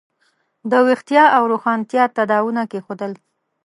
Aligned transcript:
د 0.71 0.73
ویښتیا 0.87 1.23
او 1.35 1.43
روښانتیا 1.51 2.03
تاداوونه 2.15 2.61
کېښودل. 2.71 3.11